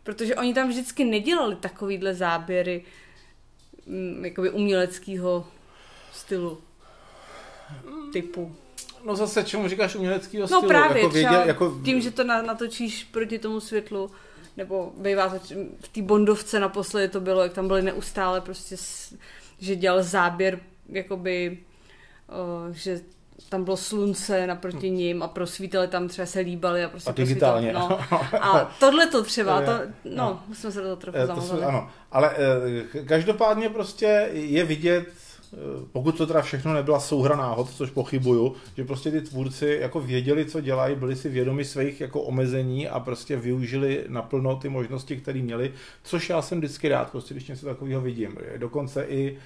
Protože 0.03 0.35
oni 0.35 0.53
tam 0.53 0.69
vždycky 0.69 1.03
nedělali 1.03 1.55
takovýhle 1.55 2.13
záběry 2.13 2.83
mm, 3.85 4.25
jakoby 4.25 4.49
uměleckého 4.49 5.47
stylu 6.13 6.61
typu. 8.13 8.55
No 9.05 9.15
zase, 9.15 9.43
čemu 9.43 9.67
říkáš 9.67 9.95
uměleckého 9.95 10.41
no 10.41 10.47
stylu? 10.47 10.61
No 10.61 10.67
právě, 10.67 11.01
jako 11.01 11.13
věděl, 11.13 11.41
jako... 11.45 11.81
tím, 11.85 12.01
že 12.01 12.11
to 12.11 12.23
natočíš 12.23 13.03
proti 13.03 13.39
tomu 13.39 13.59
světlu, 13.59 14.11
nebo 14.57 14.93
bývá 14.97 15.29
to, 15.29 15.55
v 15.79 15.87
té 15.87 16.01
Bondovce 16.01 16.59
naposledy 16.59 17.09
to 17.09 17.21
bylo, 17.21 17.43
jak 17.43 17.53
tam 17.53 17.67
byly 17.67 17.81
neustále 17.81 18.41
prostě, 18.41 18.75
že 19.59 19.75
dělal 19.75 20.03
záběr, 20.03 20.59
jakoby, 20.89 21.59
že 22.71 23.01
tam 23.49 23.63
bylo 23.63 23.77
slunce 23.77 24.47
naproti 24.47 24.89
ním 24.89 25.23
a 25.23 25.27
prosvítali 25.27 25.87
tam 25.87 26.07
třeba 26.07 26.25
se 26.25 26.39
líbali 26.39 26.83
a 26.83 26.89
prostě 26.89 27.09
A 27.09 27.13
digitálně. 27.13 27.73
No. 27.73 27.99
A 28.41 28.75
tohle 28.79 29.07
to 29.07 29.23
třeba, 29.23 29.61
to, 29.61 29.71
no, 30.05 30.15
no. 30.15 30.43
jsme 30.53 30.71
se 30.71 30.79
do 30.79 30.85
toho 30.85 30.95
trochu 30.95 31.17
Eh, 31.17 31.27
to 31.27 31.41
jsou, 31.41 31.61
ano, 31.61 31.89
ale 32.11 32.31
eh, 32.95 33.03
každopádně 33.03 33.69
prostě 33.69 34.29
je 34.31 34.63
vidět, 34.63 35.05
eh, 35.53 35.57
pokud 35.91 36.17
to 36.17 36.27
teda 36.27 36.41
všechno 36.41 36.73
nebyla 36.73 36.99
souhra 36.99 37.35
náhod, 37.35 37.69
což 37.69 37.89
pochybuju, 37.89 38.55
že 38.77 38.85
prostě 38.85 39.11
ty 39.11 39.21
tvůrci 39.21 39.77
jako 39.81 39.99
věděli, 39.99 40.45
co 40.45 40.61
dělají, 40.61 40.95
byli 40.95 41.15
si 41.15 41.29
vědomi 41.29 41.65
svých 41.65 42.01
jako 42.01 42.21
omezení 42.21 42.87
a 42.87 42.99
prostě 42.99 43.37
využili 43.37 44.05
naplno 44.07 44.55
ty 44.55 44.69
možnosti, 44.69 45.17
které 45.17 45.41
měli, 45.41 45.73
což 46.03 46.29
já 46.29 46.41
jsem 46.41 46.57
vždycky 46.57 46.89
rád, 46.89 47.11
prostě 47.11 47.33
když 47.33 47.47
něco 47.47 47.65
takového 47.65 48.01
vidím. 48.01 48.37
Dokonce 48.57 49.05
i 49.09 49.37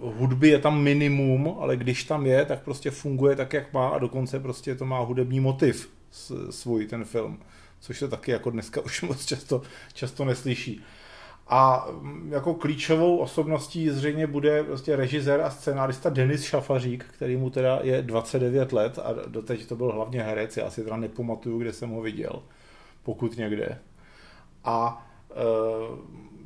hudby 0.00 0.48
je 0.48 0.58
tam 0.58 0.82
minimum, 0.82 1.56
ale 1.60 1.76
když 1.76 2.04
tam 2.04 2.26
je, 2.26 2.44
tak 2.44 2.62
prostě 2.62 2.90
funguje 2.90 3.36
tak, 3.36 3.52
jak 3.52 3.72
má 3.72 3.88
a 3.88 3.98
dokonce 3.98 4.40
prostě 4.40 4.74
to 4.74 4.84
má 4.84 5.00
hudební 5.00 5.40
motiv 5.40 5.90
svůj 6.50 6.86
ten 6.86 7.04
film, 7.04 7.38
což 7.80 7.98
se 7.98 8.08
taky 8.08 8.30
jako 8.30 8.50
dneska 8.50 8.80
už 8.84 9.02
moc 9.02 9.24
často, 9.24 9.62
často 9.94 10.24
neslyší. 10.24 10.84
A 11.48 11.86
mm, 12.00 12.32
jako 12.32 12.54
klíčovou 12.54 13.16
osobností 13.16 13.90
zřejmě 13.90 14.26
bude 14.26 14.64
prostě 14.64 14.96
režisér 14.96 15.40
a 15.40 15.50
scénárista 15.50 16.10
Denis 16.10 16.44
Šafařík, 16.44 17.04
který 17.04 17.36
mu 17.36 17.50
teda 17.50 17.80
je 17.82 18.02
29 18.02 18.72
let 18.72 18.98
a 18.98 19.12
doteď 19.26 19.66
to 19.66 19.76
byl 19.76 19.92
hlavně 19.92 20.22
herec, 20.22 20.56
já 20.56 20.70
si 20.70 20.84
teda 20.84 20.96
nepamatuju, 20.96 21.58
kde 21.58 21.72
jsem 21.72 21.90
ho 21.90 22.02
viděl, 22.02 22.42
pokud 23.02 23.36
někde. 23.36 23.78
A 24.64 25.06
eh, 25.30 25.36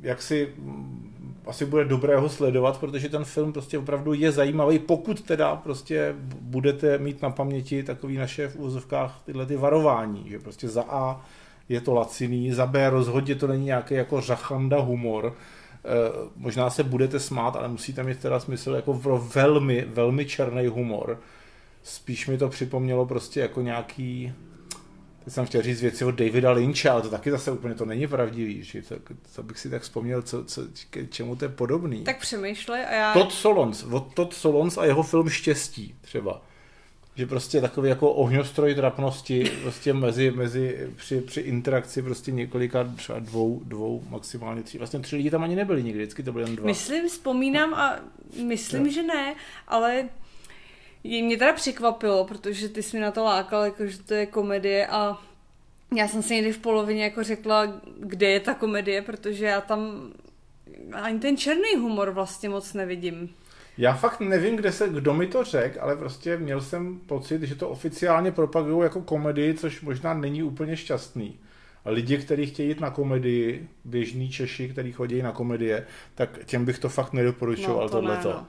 jak 0.01 0.21
si 0.21 0.53
mm, 0.57 1.35
asi 1.45 1.65
bude 1.65 1.85
dobré 1.85 2.17
ho 2.17 2.29
sledovat, 2.29 2.79
protože 2.79 3.09
ten 3.09 3.23
film 3.23 3.53
prostě 3.53 3.77
opravdu 3.77 4.13
je 4.13 4.31
zajímavý, 4.31 4.79
pokud 4.79 5.21
teda 5.21 5.55
prostě 5.55 6.15
budete 6.41 6.97
mít 6.97 7.21
na 7.21 7.29
paměti 7.29 7.83
takový 7.83 8.17
naše 8.17 8.47
v 8.47 8.55
úzovkách 8.55 9.21
tyhle 9.25 9.45
ty 9.45 9.55
varování, 9.55 10.29
že 10.29 10.39
prostě 10.39 10.69
za 10.69 10.83
A 10.89 11.25
je 11.69 11.81
to 11.81 11.93
laciný, 11.93 12.51
za 12.51 12.65
B 12.65 12.89
rozhodně 12.89 13.35
to 13.35 13.47
není 13.47 13.65
nějaký 13.65 13.93
jako 13.93 14.21
řachanda 14.21 14.79
humor, 14.79 15.33
Eh, 15.85 16.29
možná 16.35 16.69
se 16.69 16.83
budete 16.83 17.19
smát, 17.19 17.55
ale 17.55 17.67
musíte 17.67 18.03
mít 18.03 18.19
teda 18.19 18.39
smysl 18.39 18.71
jako 18.71 18.93
pro 18.93 19.17
velmi, 19.17 19.85
velmi 19.87 20.25
černý 20.25 20.67
humor. 20.67 21.19
Spíš 21.83 22.27
mi 22.27 22.37
to 22.37 22.49
připomnělo 22.49 23.05
prostě 23.05 23.39
jako 23.39 23.61
nějaký 23.61 24.33
Teď 25.23 25.33
jsem 25.33 25.45
chtěl 25.45 25.61
říct 25.61 25.81
věci 25.81 26.05
od 26.05 26.15
Davida 26.15 26.51
Lyncha, 26.51 26.91
ale 26.91 27.01
to 27.01 27.09
taky 27.09 27.31
zase 27.31 27.51
úplně 27.51 27.75
to 27.75 27.85
není 27.85 28.07
pravdivý. 28.07 28.63
Že? 28.63 28.81
To, 28.81 28.95
to 29.35 29.43
bych 29.43 29.59
si 29.59 29.69
tak 29.69 29.81
vzpomněl, 29.81 30.21
co, 30.21 30.45
co, 30.45 30.61
k 30.89 31.09
čemu 31.09 31.35
to 31.35 31.45
je 31.45 31.49
podobný. 31.49 32.03
Tak 32.03 32.19
přemýšlej 32.19 32.85
a 32.85 32.91
já... 32.91 33.13
Todd 33.13 33.31
Solons, 33.31 33.83
od 33.83 34.13
Todd 34.13 34.33
Solons 34.33 34.77
a 34.77 34.85
jeho 34.85 35.03
film 35.03 35.29
Štěstí 35.29 35.95
třeba. 36.01 36.41
Že 37.15 37.27
prostě 37.27 37.61
takový 37.61 37.89
jako 37.89 38.11
ohňostroj 38.11 38.75
trapnosti 38.75 39.51
prostě 39.61 39.93
mezi, 39.93 40.31
mezi 40.31 40.89
při, 40.95 41.21
při 41.21 41.41
interakci 41.41 42.01
prostě 42.01 42.31
několika 42.31 42.83
třeba 42.95 43.19
dvou, 43.19 43.61
dvou, 43.65 44.03
maximálně 44.09 44.63
tři. 44.63 44.77
Vlastně 44.77 44.99
tři 44.99 45.15
lidi 45.15 45.29
tam 45.29 45.43
ani 45.43 45.55
nebyli 45.55 45.83
nikdy, 45.83 45.99
vždycky 45.99 46.23
to 46.23 46.31
byly 46.31 46.45
jen 46.45 46.55
dva. 46.55 46.65
Myslím, 46.65 47.07
vzpomínám 47.07 47.73
a 47.73 47.95
myslím, 48.47 48.91
že 48.91 49.03
ne, 49.03 49.35
ale 49.67 50.09
je- 51.03 51.23
mě 51.23 51.37
teda 51.37 51.53
překvapilo, 51.53 52.25
protože 52.25 52.69
ty 52.69 52.83
jsi 52.83 52.97
mi 52.97 53.01
na 53.03 53.11
to 53.11 53.23
lákal, 53.23 53.63
jako, 53.63 53.85
že 53.87 53.97
to 54.03 54.13
je 54.13 54.25
komedie 54.25 54.87
a 54.87 55.17
já 55.95 56.07
jsem 56.07 56.21
si 56.23 56.35
někdy 56.35 56.53
v 56.53 56.57
polovině 56.57 57.03
jako 57.03 57.23
řekla, 57.23 57.67
kde 57.99 58.29
je 58.29 58.39
ta 58.39 58.53
komedie, 58.53 59.01
protože 59.01 59.45
já 59.45 59.61
tam 59.61 60.11
ani 60.93 61.19
ten 61.19 61.37
černý 61.37 61.75
humor 61.75 62.09
vlastně 62.11 62.49
moc 62.49 62.73
nevidím. 62.73 63.29
Já 63.77 63.93
fakt 63.93 64.19
nevím, 64.19 64.55
kde 64.55 64.71
se, 64.71 64.89
kdo 64.89 65.13
mi 65.13 65.27
to 65.27 65.43
řekl, 65.43 65.77
ale 65.81 65.95
prostě 65.95 66.37
měl 66.37 66.61
jsem 66.61 66.99
pocit, 66.99 67.41
že 67.43 67.55
to 67.55 67.69
oficiálně 67.69 68.31
propagují 68.31 68.83
jako 68.83 69.01
komedii, 69.01 69.53
což 69.53 69.81
možná 69.81 70.13
není 70.13 70.43
úplně 70.43 70.77
šťastný. 70.77 71.39
A 71.85 71.89
lidi, 71.89 72.17
kteří 72.17 72.45
chtějí 72.45 72.69
jít 72.69 72.79
na 72.79 72.89
komedii, 72.89 73.67
běžní 73.85 74.29
Češi, 74.29 74.69
kteří 74.69 74.91
chodí 74.91 75.21
na 75.21 75.31
komedie, 75.31 75.85
tak 76.15 76.39
těm 76.45 76.65
bych 76.65 76.79
to 76.79 76.89
fakt 76.89 77.13
nedoporučoval, 77.13 77.83
No, 77.83 77.89
to 77.89 78.01
ne, 78.01 78.07
tohleto. 78.07 78.29
no. 78.29 78.45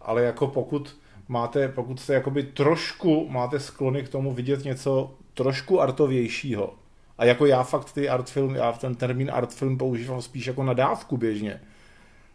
Ale 0.00 0.22
jako 0.22 0.46
pokud 0.46 0.96
máte, 1.30 1.68
pokud 1.68 2.00
se 2.00 2.14
jakoby 2.14 2.42
trošku 2.42 3.28
máte 3.30 3.60
sklony 3.60 4.02
k 4.02 4.08
tomu 4.08 4.32
vidět 4.32 4.64
něco 4.64 5.14
trošku 5.34 5.80
artovějšího, 5.80 6.74
a 7.18 7.24
jako 7.24 7.46
já 7.46 7.62
fakt 7.62 7.92
ty 7.92 8.08
art 8.08 8.30
film, 8.30 8.54
já 8.54 8.72
ten 8.72 8.94
termín 8.94 9.30
art 9.34 9.54
film 9.54 9.78
používám 9.78 10.22
spíš 10.22 10.46
jako 10.46 10.62
nadávku 10.62 11.16
běžně, 11.16 11.60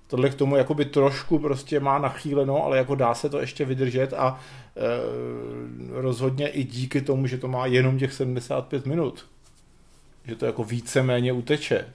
tohle 0.08 0.30
k 0.30 0.36
tomu 0.36 0.56
jakoby 0.56 0.86
trošku 0.86 1.40
prostě 1.40 1.80
má 1.80 1.98
nachýleno, 1.98 2.64
ale 2.64 2.78
jako 2.78 2.96
dá 2.96 3.14
se 3.14 3.30
to 3.30 3.40
ještě 3.40 3.66
vydržet 3.66 4.14
a 4.14 4.40
e, 4.76 6.02
rozhodně 6.02 6.48
i 6.48 6.64
díky 6.64 7.02
tomu, 7.02 7.28
že 7.28 7.38
to 7.38 7.48
má 7.48 7.66
jenom 7.66 7.98
těch 7.98 8.14
75 8.14 8.86
minut. 8.86 9.26
Že 10.26 10.36
to 10.36 10.46
jako 10.46 10.64
víceméně 10.64 11.34
uteče. 11.34 11.94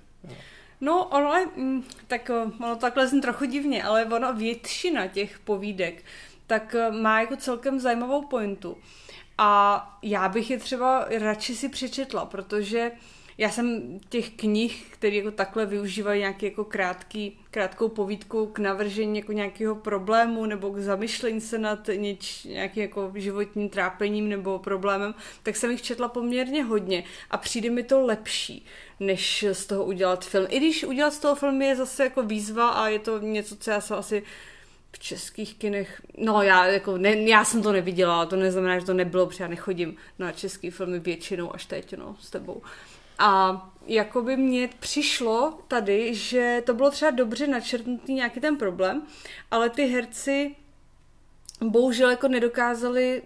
No, 0.80 1.10
je, 1.36 1.46
mm, 1.56 1.84
tak 2.06 2.30
eh, 2.30 2.34
ono 2.64 2.76
takhle 2.76 3.08
zní 3.08 3.20
trochu 3.20 3.44
divně, 3.44 3.82
ale 3.82 4.04
ono 4.04 4.34
většina 4.34 5.06
těch 5.06 5.38
povídek 5.38 6.04
tak 6.50 6.74
eh, 6.74 6.90
má 6.90 7.20
jako 7.20 7.36
celkem 7.36 7.80
zajímavou 7.80 8.22
pointu. 8.22 8.76
A 9.38 9.98
já 10.02 10.28
bych 10.28 10.50
je 10.50 10.58
třeba 10.58 11.06
radši 11.18 11.56
si 11.56 11.68
přečetla, 11.68 12.24
protože 12.24 12.92
já 13.38 13.50
jsem 13.50 13.98
těch 14.08 14.30
knih, 14.30 14.86
které 14.90 15.16
jako 15.16 15.30
takhle 15.30 15.66
využívají 15.66 16.20
nějaký 16.20 16.46
jako 16.46 16.64
krátký, 16.64 17.38
krátkou 17.50 17.88
povídku 17.88 18.46
k 18.46 18.58
navržení 18.58 19.18
jako 19.18 19.32
nějakého 19.32 19.74
problému 19.74 20.46
nebo 20.46 20.70
k 20.70 20.78
zamyšlení 20.78 21.40
se 21.40 21.58
nad 21.58 21.88
něč, 21.96 22.44
nějakým 22.44 22.82
jako 22.82 23.12
životním 23.14 23.68
trápením 23.68 24.28
nebo 24.28 24.58
problémem, 24.58 25.14
tak 25.42 25.56
jsem 25.56 25.70
jich 25.70 25.82
četla 25.82 26.08
poměrně 26.08 26.64
hodně 26.64 27.04
a 27.30 27.36
přijde 27.36 27.70
mi 27.70 27.82
to 27.82 28.00
lepší, 28.06 28.66
než 29.00 29.44
z 29.52 29.66
toho 29.66 29.84
udělat 29.84 30.24
film. 30.24 30.46
I 30.48 30.56
když 30.56 30.84
udělat 30.84 31.14
z 31.14 31.18
toho 31.18 31.34
film 31.34 31.62
je 31.62 31.76
zase 31.76 32.04
jako 32.04 32.22
výzva 32.22 32.68
a 32.68 32.88
je 32.88 32.98
to 32.98 33.18
něco, 33.18 33.56
co 33.56 33.70
já 33.70 33.80
jsem 33.80 33.96
asi 33.96 34.22
v 34.92 34.98
českých 34.98 35.54
kinech, 35.54 36.02
no 36.18 36.42
já, 36.42 36.66
jako 36.66 36.98
ne, 36.98 37.14
já 37.16 37.44
jsem 37.44 37.62
to 37.62 37.72
neviděla, 37.72 38.16
ale 38.16 38.26
to 38.26 38.36
neznamená, 38.36 38.78
že 38.78 38.86
to 38.86 38.94
nebylo, 38.94 39.26
protože 39.26 39.44
já 39.44 39.48
nechodím 39.48 39.96
na 40.18 40.32
český 40.32 40.70
filmy 40.70 40.98
většinou 40.98 41.54
až 41.54 41.66
teď, 41.66 41.96
no, 41.96 42.16
s 42.20 42.30
tebou. 42.30 42.62
A 43.18 43.70
jakoby 43.86 44.36
mně 44.36 44.68
přišlo 44.80 45.58
tady, 45.68 46.14
že 46.14 46.62
to 46.66 46.74
bylo 46.74 46.90
třeba 46.90 47.10
dobře 47.10 47.46
načrtnutý 47.46 48.14
nějaký 48.14 48.40
ten 48.40 48.56
problém, 48.56 49.02
ale 49.50 49.70
ty 49.70 49.86
herci 49.86 50.56
bohužel 51.60 52.10
jako 52.10 52.28
nedokázali 52.28 53.22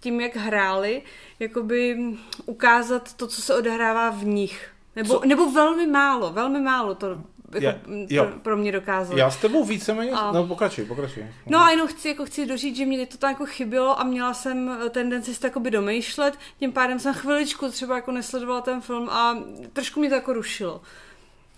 tím, 0.00 0.20
jak 0.20 0.36
hráli, 0.36 1.02
jakoby 1.38 1.98
ukázat 2.46 3.14
to, 3.14 3.26
co 3.26 3.42
se 3.42 3.54
odehrává 3.54 4.10
v 4.10 4.24
nich. 4.24 4.70
Nebo, 4.96 5.14
Co? 5.14 5.26
nebo 5.26 5.50
velmi 5.50 5.86
málo, 5.86 6.32
velmi 6.32 6.60
málo 6.60 6.94
to 6.94 7.22
jako 7.54 7.78
jo. 8.08 8.24
pro, 8.24 8.38
pro 8.38 8.56
mě 8.56 8.72
dokázali. 8.72 9.20
Já 9.20 9.30
s 9.30 9.36
tebou 9.36 9.64
víceméně... 9.64 10.10
A- 10.12 10.32
No 10.32 10.46
pokračuj, 10.46 10.84
pokračuj. 10.84 11.26
No 11.46 11.58
a 11.58 11.70
jenom 11.70 11.88
chci, 11.88 12.08
jako 12.08 12.24
chci 12.24 12.46
doříct, 12.46 12.76
že 12.76 12.86
mě 12.86 13.06
to 13.06 13.16
tam 13.18 13.30
jako 13.30 13.46
chybělo 13.46 14.00
a 14.00 14.04
měla 14.04 14.34
jsem 14.34 14.78
tendenci 14.90 15.34
si 15.34 15.40
to 15.40 15.46
jakoby 15.46 15.70
domýšlet, 15.70 16.34
tím 16.58 16.72
pádem 16.72 16.98
jsem 16.98 17.14
chviličku 17.14 17.70
třeba 17.70 17.96
jako 17.96 18.12
nesledovala 18.12 18.60
ten 18.60 18.80
film 18.80 19.08
a 19.08 19.38
trošku 19.72 20.00
mě 20.00 20.08
to 20.08 20.14
jako 20.14 20.32
rušilo. 20.32 20.80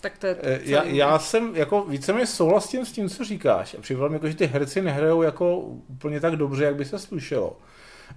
Tak 0.00 0.18
to 0.18 0.26
je 0.26 0.37
Eh, 0.42 0.59
celý 0.59 0.71
Já, 0.71 0.83
já 0.85 1.18
jsem 1.18 1.57
jako 1.57 1.83
víceméně 1.83 2.26
souhlasím 2.26 2.87
s 2.87 2.92
tím, 2.92 3.09
co 3.09 3.25
říkáš. 3.25 3.75
A 3.78 3.80
připadá 3.80 4.09
mi 4.09 4.14
jako, 4.14 4.28
že 4.28 4.35
ty 4.37 4.47
herci 4.47 4.83
nehrajou 4.83 5.23
jako 5.23 5.59
úplně 5.88 6.21
tak 6.21 6.37
dobře, 6.37 6.64
jak 6.64 6.76
by 6.76 6.85
se 6.85 6.99
slušelo. 6.99 7.57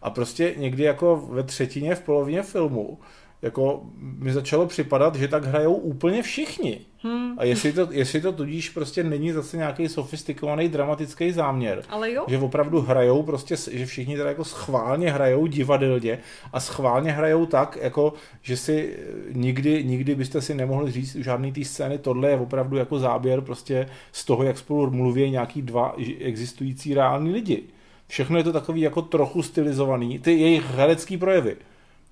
A 0.01 0.10
prostě 0.10 0.54
někdy 0.58 0.84
jako 0.84 1.16
ve 1.30 1.44
třetině, 1.44 1.96
v 1.96 2.01
polovině 2.01 2.44
filmu, 2.44 3.00
jako 3.42 3.82
mi 4.00 4.34
začalo 4.34 4.66
připadat, 4.68 5.16
že 5.16 5.28
tak 5.28 5.46
hrajou 5.46 5.74
úplně 5.74 6.24
všichni. 6.24 6.80
Hmm. 7.04 7.36
A 7.38 7.44
jestli 7.44 7.74
to, 7.74 7.88
jestli 7.92 8.22
to 8.22 8.32
tudíž 8.32 8.70
prostě 8.70 9.04
není 9.04 9.32
zase 9.32 9.58
nějaký 9.58 9.88
sofistikovaný 9.88 10.70
dramatický 10.70 11.32
záměr, 11.32 11.84
Ale 11.90 12.12
jo, 12.12 12.26
že 12.28 12.38
opravdu 12.38 12.82
hrajou 12.82 13.24
prostě, 13.24 13.56
že 13.72 13.86
všichni 13.86 14.18
teda 14.18 14.30
jako 14.30 14.44
schválně 14.44 15.12
hrajou 15.12 15.48
divadelně 15.48 16.20
a 16.54 16.60
schválně 16.60 17.12
hrajou 17.12 17.46
tak, 17.46 17.78
jako 17.82 18.14
že 18.42 18.58
si 18.58 18.98
eh, 18.98 19.34
nikdy, 19.34 19.84
nikdy 19.84 20.16
byste 20.16 20.42
si 20.42 20.56
nemohli 20.56 20.92
říct 20.92 21.16
u 21.16 21.24
žádný 21.24 21.52
té 21.52 21.66
scény, 21.66 21.98
tohle 21.98 22.30
je 22.30 22.38
opravdu 22.38 22.78
jako 22.78 23.00
záběr 23.00 23.42
prostě 23.42 23.90
z 24.12 24.26
toho, 24.26 24.44
jak 24.44 24.58
spolu 24.58 24.92
mluví 24.92 25.32
nějaký 25.32 25.62
dva 25.62 25.96
existující 26.20 26.94
reální 26.94 27.32
lidi. 27.32 27.64
Všechno 28.08 28.38
je 28.38 28.44
to 28.44 28.54
takový 28.54 28.82
jako 28.82 29.02
trochu 29.02 29.44
stylizovaný, 29.44 30.20
ty 30.20 30.32
jejich 30.32 30.66
herecký 30.66 31.18
projevy. 31.18 31.56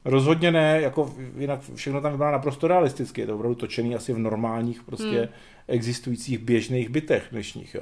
Rozhodně 0.06 0.52
ne, 0.52 0.82
jako 0.82 1.14
jinak 1.38 1.60
všechno 1.76 2.02
tam 2.02 2.12
vypadá 2.12 2.32
naprosto 2.32 2.68
realisticky, 2.68 3.22
je 3.22 3.28
to 3.28 3.36
opravdu 3.36 3.56
točený 3.56 3.96
asi 3.96 4.14
v 4.14 4.20
normálních 4.20 4.84
prostě 4.84 5.20
Hmm. 5.20 5.28
existujících 5.68 6.38
běžných 6.38 6.90
bytech 6.90 7.24
dnešních, 7.32 7.76
jo. 7.76 7.82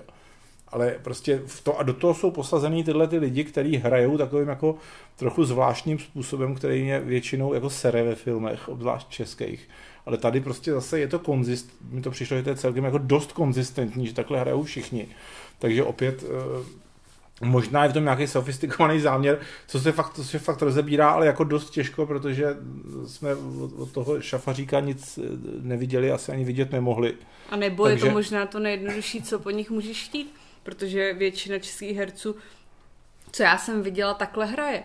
Ale 0.67 0.95
prostě 1.01 1.41
v 1.45 1.63
to, 1.63 1.79
a 1.79 1.83
do 1.83 1.93
toho 1.93 2.13
jsou 2.13 2.31
posazený 2.31 2.83
tyhle 2.83 3.07
ty 3.07 3.17
lidi, 3.17 3.43
kteří 3.43 3.77
hrajou 3.77 4.17
takovým 4.17 4.47
jako 4.47 4.75
trochu 5.15 5.45
zvláštním 5.45 5.99
způsobem, 5.99 6.55
který 6.55 6.83
mě 6.83 6.99
většinou 6.99 7.53
jako 7.53 7.69
sere 7.69 8.03
ve 8.03 8.15
filmech, 8.15 8.69
obzvlášť 8.69 9.09
českých. 9.09 9.69
Ale 10.05 10.17
tady 10.17 10.41
prostě 10.41 10.71
zase 10.71 10.99
je 10.99 11.07
to 11.07 11.19
konzist, 11.19 11.69
mi 11.91 12.01
to 12.01 12.11
přišlo, 12.11 12.37
že 12.37 12.43
to 12.43 12.49
je 12.49 12.55
celkem 12.55 12.83
jako 12.83 12.97
dost 12.97 13.31
konzistentní, 13.31 14.07
že 14.07 14.13
takhle 14.13 14.39
hrajou 14.39 14.63
všichni. 14.63 15.07
Takže 15.59 15.83
opět 15.83 16.23
eh, 16.23 16.86
Možná 17.41 17.83
je 17.83 17.89
v 17.89 17.93
tom 17.93 18.03
nějaký 18.03 18.27
sofistikovaný 18.27 18.99
záměr, 18.99 19.39
co 19.67 19.79
se 19.79 19.91
fakt, 19.91 20.13
co 20.13 20.23
se 20.23 20.39
fakt 20.39 20.61
rozebírá, 20.61 21.09
ale 21.09 21.25
jako 21.25 21.43
dost 21.43 21.69
těžko, 21.69 22.05
protože 22.05 22.57
jsme 23.07 23.35
od 23.77 23.91
toho 23.91 24.21
šafaříka 24.21 24.79
nic 24.79 25.19
neviděli, 25.61 26.11
asi 26.11 26.31
ani 26.31 26.43
vidět 26.43 26.71
nemohli. 26.71 27.15
A 27.49 27.55
nebo 27.55 27.83
Takže... 27.83 28.05
je 28.05 28.09
to 28.09 28.15
možná 28.15 28.45
to 28.45 28.59
nejjednodušší, 28.59 29.21
co 29.21 29.39
po 29.39 29.49
nich 29.49 29.69
můžeš 29.69 30.03
chtít, 30.03 30.33
protože 30.63 31.13
většina 31.13 31.59
českých 31.59 31.97
herců, 31.97 32.35
co 33.31 33.43
já 33.43 33.57
jsem 33.57 33.83
viděla, 33.83 34.13
takhle 34.13 34.45
hraje. 34.45 34.83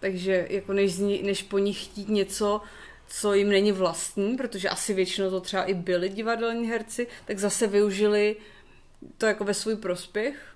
Takže 0.00 0.46
jako 0.50 0.72
než, 0.72 0.98
než 1.22 1.42
po 1.42 1.58
nich 1.58 1.84
chtít 1.84 2.08
něco, 2.08 2.60
co 3.08 3.34
jim 3.34 3.48
není 3.48 3.72
vlastní, 3.72 4.36
protože 4.36 4.68
asi 4.68 4.94
většinou 4.94 5.30
to 5.30 5.40
třeba 5.40 5.64
i 5.64 5.74
byli 5.74 6.08
divadelní 6.08 6.68
herci, 6.68 7.06
tak 7.24 7.38
zase 7.38 7.66
využili 7.66 8.36
to 9.18 9.26
jako 9.26 9.44
ve 9.44 9.54
svůj 9.54 9.76
prospěch. 9.76 10.51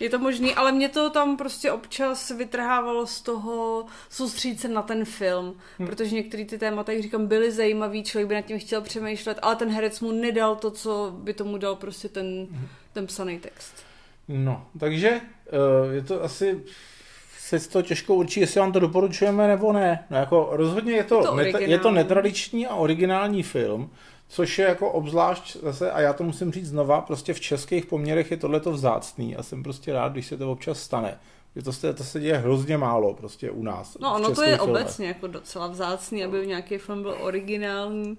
Je 0.00 0.10
to 0.10 0.18
možný, 0.18 0.54
ale 0.54 0.72
mě 0.72 0.88
to 0.88 1.10
tam 1.10 1.36
prostě 1.36 1.72
občas 1.72 2.30
vytrhávalo 2.30 3.06
z 3.06 3.20
toho 3.20 3.86
soustředit 4.10 4.60
se 4.60 4.68
na 4.68 4.82
ten 4.82 5.04
film, 5.04 5.54
hmm. 5.78 5.88
protože 5.88 6.14
některé 6.14 6.44
ty 6.44 6.58
témata, 6.58 6.92
jak 6.92 7.02
říkám, 7.02 7.26
byly 7.26 7.52
zajímavý, 7.52 8.04
člověk 8.04 8.28
by 8.28 8.34
nad 8.34 8.40
tím 8.40 8.58
chtěl 8.58 8.80
přemýšlet, 8.80 9.38
ale 9.42 9.56
ten 9.56 9.70
herec 9.70 10.00
mu 10.00 10.12
nedal 10.12 10.56
to, 10.56 10.70
co 10.70 11.12
by 11.16 11.34
tomu 11.34 11.58
dal 11.58 11.76
prostě 11.76 12.08
ten, 12.08 12.46
hmm. 12.50 12.68
ten 12.92 13.06
psaný 13.06 13.38
text. 13.38 13.74
No, 14.28 14.66
takže 14.80 15.20
uh, 15.90 15.94
je 15.94 16.02
to 16.02 16.22
asi 16.22 16.64
se 17.38 17.68
to 17.68 17.82
těžko 17.82 18.14
určí, 18.14 18.40
jestli 18.40 18.60
vám 18.60 18.72
to 18.72 18.80
doporučujeme 18.80 19.48
nebo 19.48 19.72
ne. 19.72 20.04
No 20.10 20.16
jako 20.16 20.48
rozhodně 20.50 20.92
je 20.92 21.04
to, 21.04 21.16
je 21.18 21.26
to, 21.26 21.34
net, 21.34 21.60
je 21.60 21.78
to 21.78 21.90
netradiční 21.90 22.66
a 22.66 22.74
originální 22.74 23.42
film, 23.42 23.90
což 24.28 24.58
je 24.58 24.66
jako 24.66 24.90
obzvlášť 24.90 25.56
zase, 25.62 25.90
a 25.90 26.00
já 26.00 26.12
to 26.12 26.24
musím 26.24 26.52
říct 26.52 26.68
znova, 26.68 27.00
prostě 27.00 27.34
v 27.34 27.40
českých 27.40 27.86
poměrech 27.86 28.30
je 28.30 28.36
tohleto 28.36 28.72
vzácný 28.72 29.36
a 29.36 29.42
jsem 29.42 29.62
prostě 29.62 29.92
rád, 29.92 30.12
když 30.12 30.26
se 30.26 30.36
to 30.36 30.52
občas 30.52 30.82
stane. 30.82 31.18
Že 31.56 31.62
to 31.62 31.72
se, 31.72 31.94
to 31.94 32.04
se 32.04 32.20
děje 32.20 32.36
hrozně 32.36 32.78
málo 32.78 33.14
prostě 33.14 33.50
u 33.50 33.62
nás. 33.62 33.96
No 34.00 34.14
ono 34.14 34.34
to 34.34 34.42
je 34.42 34.56
filmech. 34.56 34.70
obecně 34.70 35.06
jako 35.06 35.26
docela 35.26 35.66
vzácný, 35.66 36.24
aby 36.24 36.46
nějaký 36.46 36.78
film 36.78 37.02
byl 37.02 37.16
originální 37.20 38.18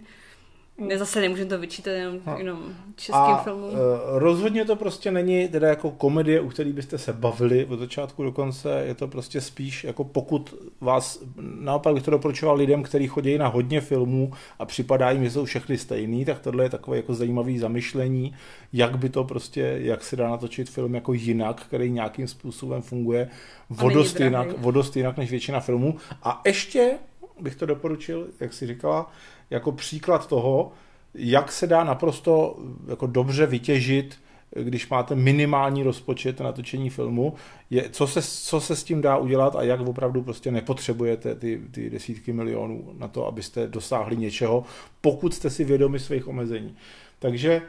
ne, 0.77 0.98
zase 0.98 1.22
nemůžeme 1.22 1.50
to 1.50 1.60
vyčítat 1.60 1.91
jenom, 1.91 2.19
no. 2.27 2.38
jenom 2.38 2.60
českým 2.96 3.22
a, 3.22 3.43
filmům. 3.43 3.69
Uh, 3.69 3.77
rozhodně 4.05 4.65
to 4.65 4.75
prostě 4.75 5.12
není 5.12 5.48
teda 5.48 5.67
jako 5.67 5.91
komedie, 5.91 6.41
u 6.41 6.50
které 6.50 6.74
byste 6.74 6.98
se 6.98 7.13
bavili 7.13 7.65
od 7.65 7.79
začátku 7.79 8.24
do 8.24 8.31
konce, 8.31 8.84
je 8.86 8.96
to 8.96 9.07
prostě 9.07 9.41
spíš 9.41 9.84
jako 9.84 10.03
pokud 10.03 10.55
vás, 10.81 11.24
naopak 11.60 11.93
bych 11.93 12.03
to 12.03 12.12
doporučoval 12.12 12.55
lidem, 12.55 12.84
kteří 12.84 13.07
chodí 13.07 13.38
na 13.38 13.48
hodně 13.48 13.81
filmů 13.81 14.31
a 14.60 14.65
připadá 14.65 15.12
jim, 15.12 15.24
že 15.24 15.31
jsou 15.31 15.46
všechny 15.46 15.77
stejný, 15.77 16.25
tak 16.25 16.39
tohle 16.39 16.63
je 16.63 16.69
takové 16.69 16.98
jako 16.98 17.13
zajímavé 17.13 17.60
zamyšlení, 17.60 18.34
jak 18.74 18.98
by 18.98 19.10
to 19.10 19.24
prostě, 19.24 19.77
jak 19.81 20.03
se 20.03 20.15
dá 20.15 20.29
natočit 20.29 20.69
film 20.69 20.96
jako 20.96 21.13
jinak, 21.13 21.63
který 21.63 21.91
nějakým 21.91 22.27
způsobem 22.27 22.81
funguje 22.81 23.29
vodost 23.69 24.19
jinak, 24.19 24.48
vodost 24.57 24.98
jinak 24.98 25.17
než 25.17 25.31
většina 25.31 25.60
filmů. 25.60 25.98
A 26.24 26.41
ještě 26.46 26.91
bych 27.39 27.56
to 27.56 27.65
doporučil, 27.65 28.27
jak 28.39 28.53
si 28.53 28.67
říkala, 28.67 29.12
jako 29.50 29.72
příklad 29.72 30.27
toho, 30.27 30.72
jak 31.13 31.51
se 31.51 31.67
dá 31.67 31.84
naprosto 31.84 32.58
jako 32.88 33.08
dobře 33.08 33.46
vytěžit, 33.46 34.17
když 34.56 34.89
máte 34.89 35.15
minimální 35.15 35.84
rozpočet 35.84 36.39
na 36.39 36.46
natočení 36.46 36.89
filmu, 36.89 37.34
je, 37.70 37.89
co, 37.89 38.08
se, 38.08 38.22
co 38.22 38.62
se 38.62 38.75
s 38.75 38.84
tím 38.84 39.01
dá 39.01 39.17
udělat 39.17 39.56
a 39.56 39.63
jak 39.63 39.79
opravdu 39.82 40.22
prostě 40.22 40.51
nepotřebujete 40.51 41.36
ty, 41.36 41.62
ty 41.72 41.89
desítky 41.89 42.34
milionů 42.34 42.94
na 42.98 43.08
to, 43.08 43.27
abyste 43.27 43.67
dosáhli 43.67 44.17
něčeho, 44.17 44.63
pokud 45.01 45.34
jste 45.34 45.50
si 45.50 45.63
vědomi 45.63 46.00
svých 46.00 46.27
omezení. 46.27 46.75
Takže 47.20 47.62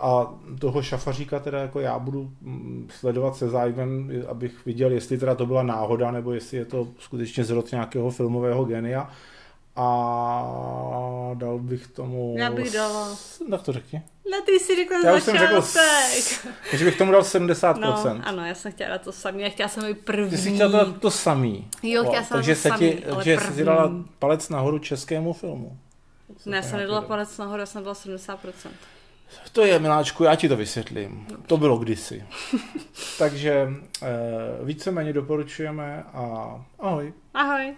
a 0.00 0.34
toho 0.60 0.82
šafaříka 0.82 1.38
teda 1.38 1.58
jako 1.58 1.80
já 1.80 1.98
budu 1.98 2.30
mm, 2.40 2.88
sledovat 2.90 3.36
se 3.36 3.48
zájmem, 3.48 4.10
abych 4.28 4.66
viděl, 4.66 4.92
jestli 4.92 5.18
teda 5.18 5.34
to 5.34 5.46
byla 5.46 5.62
náhoda, 5.62 6.10
nebo 6.10 6.32
jestli 6.32 6.56
je 6.56 6.64
to 6.64 6.88
skutečně 6.98 7.44
zrod 7.44 7.72
nějakého 7.72 8.10
filmového 8.10 8.64
genia 8.64 9.10
a 9.76 11.30
dal 11.34 11.58
bych 11.58 11.86
tomu... 11.86 12.34
Já 12.38 12.50
bych 12.50 12.72
dala... 12.72 13.08
Tak 13.50 13.62
to 13.62 13.72
řekni. 13.72 14.02
No 14.30 14.42
ty 14.46 14.52
jsi 14.52 14.76
řekl 14.76 14.94
Já 15.04 15.16
už 15.16 15.22
jsem 15.22 15.38
řekl, 15.38 15.62
takže 16.70 16.84
bych 16.84 16.98
tomu 16.98 17.12
dal 17.12 17.22
70%. 17.22 17.78
No, 17.80 18.20
ano, 18.24 18.46
já 18.46 18.54
jsem 18.54 18.72
chtěla 18.72 18.98
to 18.98 19.12
samý, 19.12 19.42
já 19.42 19.48
chtěla 19.48 19.68
jsem 19.68 19.86
být 19.86 19.98
první. 19.98 20.30
Ty 20.30 20.38
jsi 20.38 20.54
chtěla 20.54 20.84
to, 20.84 20.92
to 20.92 21.10
samý. 21.10 21.68
Jo, 21.82 22.04
chtěla 22.04 22.24
jsem 22.24 22.36
takže 22.36 22.54
to 22.54 22.60
se 22.60 22.68
samý, 22.68 22.92
ti, 22.92 23.02
Takže 23.14 23.38
jsi 23.54 23.64
dala 23.64 23.92
palec 24.18 24.48
nahoru 24.48 24.78
českému 24.78 25.32
filmu. 25.32 25.78
Ne, 26.46 26.56
já 26.56 26.62
jsem 26.62 26.78
nedala 26.78 27.02
palec 27.02 27.38
nahoru, 27.38 27.60
já 27.60 27.66
jsem 27.66 27.84
dala 27.84 27.94
70%. 27.94 28.36
To 29.52 29.64
je, 29.64 29.78
miláčku, 29.78 30.24
já 30.24 30.34
ti 30.34 30.48
to 30.48 30.56
vysvětlím. 30.56 31.26
Dobře. 31.28 31.46
To 31.46 31.56
bylo 31.56 31.78
kdysi. 31.78 32.24
takže 33.18 33.68
eh, 34.02 34.06
víceméně 34.64 35.12
doporučujeme 35.12 36.04
a 36.12 36.54
ahoj. 36.78 37.12
Ahoj. 37.34 37.74